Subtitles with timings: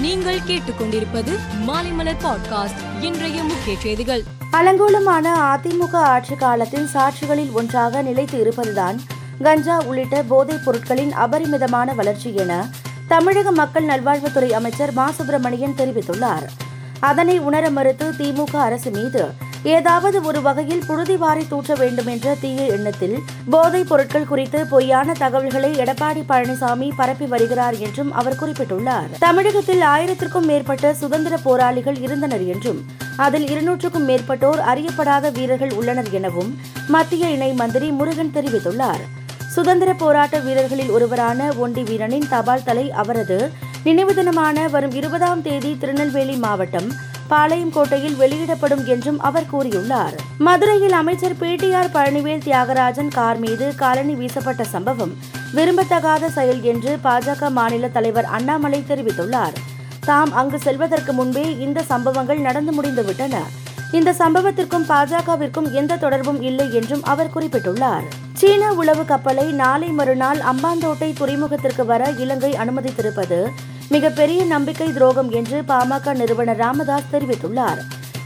[0.00, 4.22] நீங்கள் கேட்டுக்கொண்டிருப்பது மாலைமலர் பாட்காஸ்ட் இன்றைய முக்கிய செய்திகள்.
[4.52, 9.00] அலங்கோலமான அதிமுக ஆட்சி காலத்தின் சாட்சிகளில் ஒன்றாக நிலைத்து இருப்பதுதான்
[9.42, 12.68] கஞ்சா உள்ளிட்ட போதைப் பொருட்களின் அபரிமிதமான வளர்ச்சி என
[13.08, 15.10] தமிழக மக்கள் நல்வாழ்வுத்துறை அமைச்சர் மா.
[15.10, 16.46] சுப்பிரமணியன் தெரிவித்துள்ளார்.
[17.00, 22.62] அதனை உணர மறுத்து திமுக அரசு மீது ஏதாவது ஒரு வகையில் புழுதி வாரி தூற்ற வேண்டும் என்ற தீய
[22.62, 29.10] எண்ணத்தில் போதைப் பொருட்கள் குறித்து பொய்யான தகவல்களை எடப்பாடி பழனிசாமி பரப்பி வருகிறார் என்றும் அவர் குறிப்பிட்டுள்ளார்.
[29.18, 32.86] தமிழகத்தில் ஆயிரத்திற்கும் மேற்பட்ட சுதந்திர போராளிகள் இருந்தனர் என்றும்
[33.16, 36.58] அதில் இருநூற்றுக்கும் மேற்பட்டோர் அறியப்படாத வீரர்கள் உள்ளனர் எனவும்
[36.88, 39.02] மத்திய இணை மந்திரி முருகன் தெரிவித்துள்ளார்.
[39.48, 43.50] சுதந்திர போராட்ட வீரர்களில் ஒருவரான ஒண்டி வீரனின் தபால் தலை அவரது
[43.84, 46.90] நினைவு தினமான வரும் இருபதாம் தேதி திருநெல்வேலி மாவட்டம்
[47.30, 50.14] பாளையங்கோட்டையில் வெளியிடப்படும் என்றும் அவர் கூறியுள்ளார்.
[50.38, 55.12] மதுரையில் அமைச்சர் பிடிஆர் பழனிவேல் தியாகராஜன் கார் மீது காலனி வீசப்பட்ட சம்பவம்
[55.54, 59.56] விரும்பத்தகாத செயல் என்று பாஜக மாநில தலைவர் அண்ணாமலை தெரிவித்துள்ளார்.
[60.04, 63.36] தாம் அங்கு செல்வதற்கு முன்பே இந்த சம்பவங்கள் நடந்து முடிந்துவிட்டன
[63.92, 68.04] இந்த சம்பவத்திற்கும் பாஜகவிற்கும் எந்த தொடர்பும் இல்லை என்றும் அவர் குறிப்பிட்டுள்ளார்.
[68.32, 73.38] சீன உளவு கப்பலை நாளை மறுநாள் அம்பாந்தோட்டை துறைமுகத்திற்கு வர இலங்கை அனுமதித்திருப்பது
[73.90, 77.78] மிகப்பெரிய நம்பிக்கை துரோகம் என்று பாமக நிறுவனர் ராமதாஸ் தெரிவித்துள்ளார்.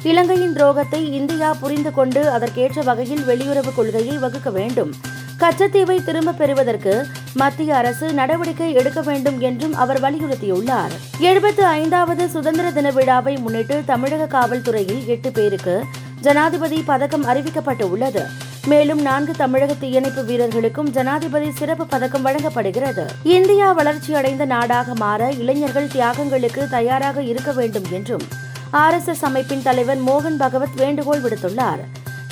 [0.03, 4.93] இலங்கையின் துரோகத்தை இந்தியா புரிந்து கொண்டு அதற்கேற்ற வகையில் வெளியுறவு கொள்கையை வகுக்க வேண்டும்.
[5.39, 10.93] கச்சத்தீவை திரும்பப் பெறுவதற்கு மத்திய அரசு நடவடிக்கை எடுக்க வேண்டும் என்றும் அவர் வலியுறுத்தியுள்ளார்.
[11.19, 15.85] எழுபத்து ஐந்தாவது சுதந்திர தின விழாவை முன்னிட்டு தமிழக காவல்துறையில் எட்டு பேருக்கு
[16.21, 18.44] ஜனாதிபதி பதக்கம் அறிவிக்கப்பட்டு உள்ளது.
[18.67, 23.07] மேலும் நான்கு தமிழக தீயணைப்பு வீரர்களுக்கும் ஜனாதிபதி சிறப்பு பதக்கம் வழங்கப்படுகிறது.
[23.23, 28.23] இந்தியா வளர்ச்சியடைந்த நாடாக மாற இளைஞர்கள் தியாகங்களுக்கு தயாராக இருக்க வேண்டும் என்றும்
[28.73, 31.79] ஆர்எஸ்எஸ் அமைப்பின் தலைவர் மோகன் பகவத் வேண்டுகோள் விடுத்துள்ளார்.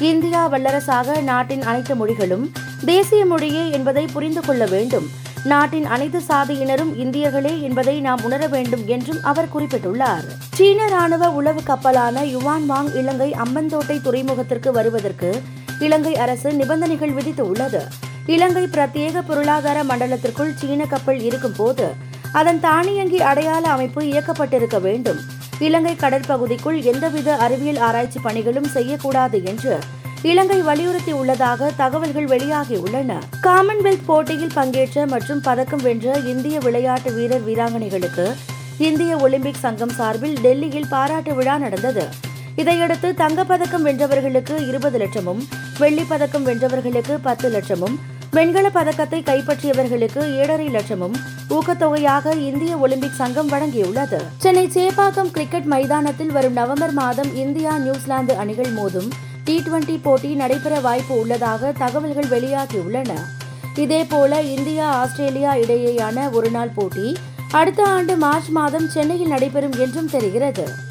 [0.01, 2.53] இந்தியா வல்லரசாக நாட்டின் அனைத்து மொழிகளும்
[2.85, 5.07] தேசிய மொழியே என்பதை புரிந்து கொள்ள வேண்டும்.
[5.45, 10.25] நாட்டின் அனைத்து சாதியினரும் இந்தியர்களே என்பதை நாம் உணர வேண்டும் என்றும் அவர் குறிப்பிட்டுள்ளார்.
[10.53, 15.43] சீன ராணுவ உளவு கப்பலான யுவான் வாங் இலங்கை அம்பந்தோட்டை துறைமுகத்திற்கு வருவதற்கு
[15.87, 17.83] இலங்கை அரசு நிபந்தனைகள் விதித்துள்ளது.
[18.27, 21.87] இலங்கை பிரத்யேக பொருளாதார மண்டலத்திற்குள் சீன கப்பல் இருக்கும் போது
[22.33, 25.21] அதன் தானியங்கி அடையாள அமைப்பு இயக்கப்பட்டிருக்க வேண்டும்.
[25.59, 29.75] இலங்கை கடற்பகுதிக்குள் எந்தவித அறிவியல் ஆராய்ச்சி பணிகளும் செய்யக்கூடாது என்று
[30.23, 33.13] இலங்கை வலியுறுத்தி உள்ளதாக தகவல்கள் வெளியாகியுள்ளன.
[33.47, 38.27] காமன்வெல்த் போட்டியில் பங்கேற்ற மற்றும் பதக்கம் வென்ற இந்திய விளையாட்டு வீரர் வீராங்கனைகளுக்கு
[38.89, 42.05] இந்திய ஒலிம்பிக் சங்கம் சார்பில் டெல்லியில் பாராட்டு விழா நடந்தது.
[42.55, 45.47] இதையடுத்து தங்கப்பதக்கம் வென்றவர்களுக்கு இருபது லட்சமும்
[45.79, 47.95] வெள்ளிப் பதக்கம் வென்றவர்களுக்கு பத்து லட்சமும்
[48.31, 51.15] வெண்கல பதக்கத்தை கைப்பற்றியவர்களுக்கு ஏழரை லட்சமும்
[51.51, 54.17] ஊக்கத்தொகையாக இந்திய ஒலிம்பிக் சங்கம் வழங்கியுள்ளது.
[54.39, 59.11] சென்னை சேப்பாக்கம் கிரிக்கெட் மைதானத்தில் வரும் நவம்பர் மாதம் இந்தியா நியூசிலாந்து அணிகள் மோதும்
[59.45, 63.11] டி டுவெண்டி போட்டி நடைபெற வாய்ப்பு உள்ளதாக தகவல்கள் வெளியாகியுள்ளன.
[63.75, 67.17] இதேபோல இந்தியா ஆஸ்திரேலியா இடையேயான ஒருநாள் போட்டி
[67.51, 70.91] அடுத்த ஆண்டு மார்ச் மாதம் சென்னையில் நடைபெறும் என்றும் தெரிகிறது.